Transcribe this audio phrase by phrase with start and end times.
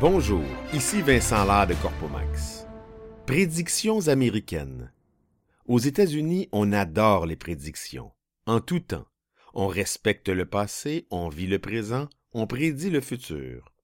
[0.00, 2.64] Bonjour, ici Vincent Lard de Corpomax.
[3.26, 4.92] Prédictions américaines.
[5.66, 8.12] Aux États-Unis, on adore les prédictions,
[8.46, 9.08] en tout temps.
[9.54, 13.74] On respecte le passé, on vit le présent, on prédit le futur.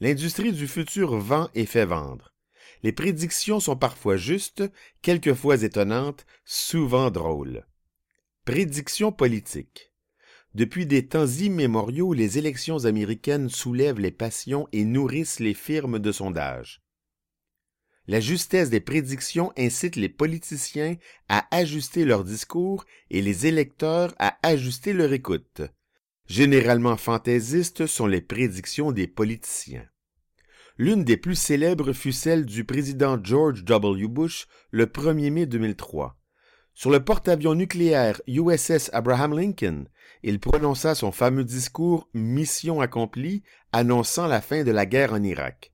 [0.00, 2.34] L'industrie du futur vend et fait vendre.
[2.82, 4.64] Les prédictions sont parfois justes,
[5.00, 7.64] quelquefois étonnantes, souvent drôles.
[8.44, 9.87] Prédictions politiques.
[10.58, 16.10] Depuis des temps immémoriaux, les élections américaines soulèvent les passions et nourrissent les firmes de
[16.10, 16.82] sondage.
[18.08, 20.96] La justesse des prédictions incite les politiciens
[21.28, 25.62] à ajuster leur discours et les électeurs à ajuster leur écoute.
[26.26, 29.86] Généralement fantaisistes sont les prédictions des politiciens.
[30.76, 34.08] L'une des plus célèbres fut celle du président George W.
[34.08, 36.18] Bush le 1er mai 2003.
[36.78, 39.86] Sur le porte-avions nucléaire USS Abraham Lincoln,
[40.22, 43.42] il prononça son fameux discours Mission accomplie,
[43.72, 45.72] annonçant la fin de la guerre en Irak.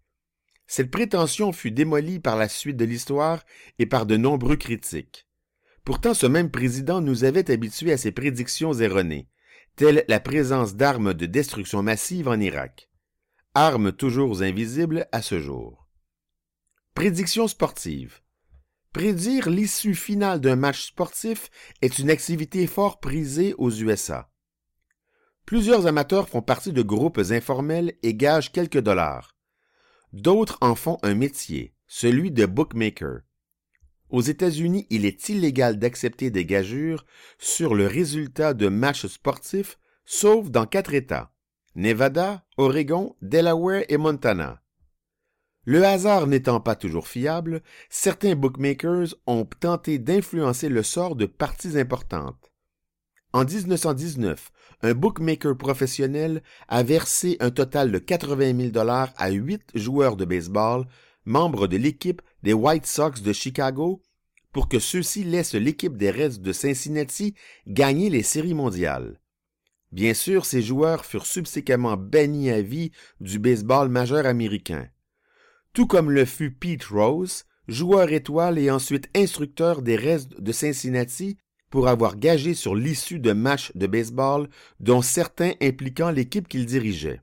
[0.67, 3.45] Cette prétention fut démolie par la suite de l'histoire
[3.79, 5.27] et par de nombreux critiques.
[5.85, 9.29] Pourtant, ce même président nous avait habitués à ses prédictions erronées,
[9.77, 12.89] telles la présence d'armes de destruction massive en Irak.
[13.53, 15.87] Armes toujours invisibles à ce jour.
[16.95, 18.24] Prédictions sportives.
[18.95, 21.51] Prédire l'issue finale d'un match sportif
[21.83, 24.31] est une activité fort prisée aux USA.
[25.45, 29.37] Plusieurs amateurs font partie de groupes informels et gagent quelques dollars.
[30.13, 33.23] D'autres en font un métier, celui de bookmaker.
[34.11, 37.05] Aux États-Unis, il est illégal d'accepter des gagures
[37.41, 41.33] sur le résultat de matchs sportifs, sauf dans quatre États
[41.75, 44.64] Nevada, Oregon, Delaware et Montana.
[45.67, 51.79] Le hasard n'étant pas toujours fiable, certains bookmakers ont tenté d'influencer le sort de parties
[51.79, 52.53] importantes.
[53.33, 59.63] En 1919, un bookmaker professionnel a versé un total de 80 000 dollars à huit
[59.75, 60.87] joueurs de baseball,
[61.25, 64.03] membres de l'équipe des White Sox de Chicago,
[64.53, 67.35] pour que ceux-ci laissent l'équipe des Reds de Cincinnati
[67.67, 69.19] gagner les séries mondiales.
[69.91, 74.89] Bien sûr, ces joueurs furent subséquemment bannis à vie du baseball majeur américain
[75.75, 81.37] tout comme le fut Pete Rose, joueur étoile et ensuite instructeur des restes de Cincinnati
[81.69, 84.49] pour avoir gagé sur l'issue de matchs de baseball
[84.79, 87.21] dont certains impliquant l'équipe qu'il dirigeait.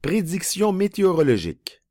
[0.00, 1.82] Prédiction météorologique.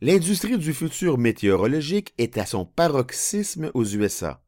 [0.00, 4.42] L'industrie du futur météorologique est à son paroxysme aux USA.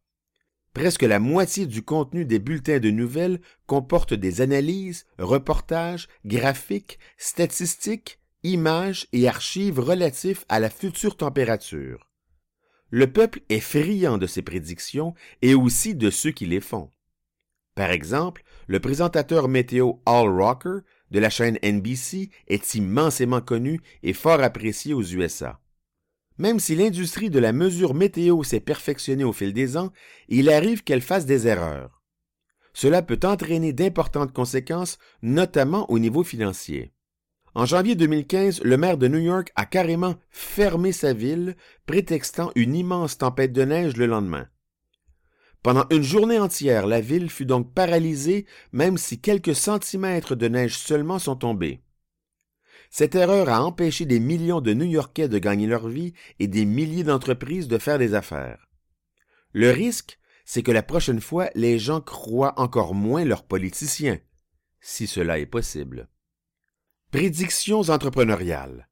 [0.73, 8.22] Presque la moitié du contenu des bulletins de nouvelles comporte des analyses, reportages, graphiques, statistiques,
[8.45, 12.11] images et archives relatifs à la future température.
[12.91, 16.91] Le peuple est friand de ces prédictions et aussi de ceux qui les font.
[17.75, 24.13] Par exemple, le présentateur météo Al Rocker de la chaîne NBC est immensément connu et
[24.13, 25.61] fort apprécié aux USA.
[26.37, 29.93] Même si l'industrie de la mesure météo s'est perfectionnée au fil des ans,
[30.29, 32.03] il arrive qu'elle fasse des erreurs.
[32.75, 36.93] Cela peut entraîner d'importantes conséquences, notamment au niveau financier.
[37.55, 41.55] En janvier 2015, le maire de New York a carrément fermé sa ville,
[41.85, 44.49] prétextant une immense tempête de neige le lendemain.
[45.63, 50.79] Pendant une journée entière, la ville fut donc paralysée, même si quelques centimètres de neige
[50.79, 51.83] seulement sont tombés.
[52.91, 57.05] Cette erreur a empêché des millions de New-Yorkais de gagner leur vie et des milliers
[57.05, 58.67] d'entreprises de faire des affaires.
[59.53, 64.19] Le risque, c'est que la prochaine fois, les gens croient encore moins leurs politiciens,
[64.81, 66.09] si cela est possible.
[67.13, 68.89] Prédictions entrepreneuriales.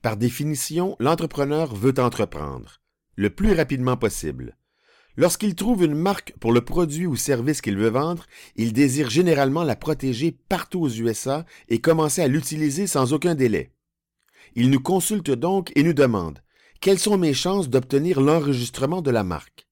[0.00, 2.80] Par définition, l'entrepreneur veut entreprendre,
[3.14, 4.56] le plus rapidement possible.
[5.18, 8.24] Lorsqu'il trouve une marque pour le produit ou service qu'il veut vendre,
[8.56, 13.70] il désire généralement la protéger partout aux USA et commencer à l'utiliser sans aucun délai.
[14.54, 16.38] Il nous consulte donc et nous demande
[16.80, 19.68] quelles sont mes chances d'obtenir l'enregistrement de la marque?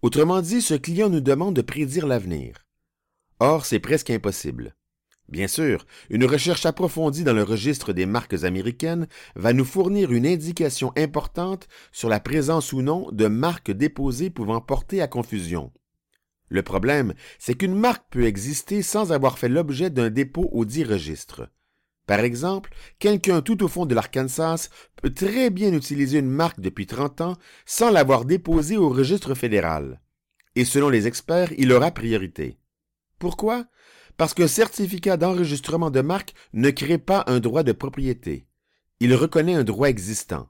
[0.00, 2.66] Autrement dit, ce client nous demande de prédire l'avenir.
[3.40, 4.74] Or, c'est presque impossible.
[5.30, 9.06] Bien sûr, une recherche approfondie dans le registre des marques américaines
[9.36, 14.60] va nous fournir une indication importante sur la présence ou non de marques déposées pouvant
[14.60, 15.72] porter à confusion.
[16.48, 20.82] Le problème, c'est qu'une marque peut exister sans avoir fait l'objet d'un dépôt au dit
[20.82, 21.48] registre.
[22.08, 24.68] Par exemple, quelqu'un tout au fond de l'Arkansas
[25.00, 30.00] peut très bien utiliser une marque depuis 30 ans sans l'avoir déposée au registre fédéral.
[30.56, 32.58] Et selon les experts, il aura priorité.
[33.20, 33.66] Pourquoi?
[34.16, 38.46] Parce qu'un certificat d'enregistrement de marque ne crée pas un droit de propriété.
[39.00, 40.48] Il reconnaît un droit existant.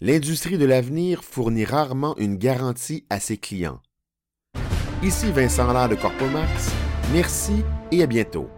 [0.00, 3.80] L'industrie de l'avenir fournit rarement une garantie à ses clients.
[5.02, 6.72] Ici Vincent Lard de Corpomax.
[7.12, 7.62] Merci
[7.92, 8.48] et à bientôt.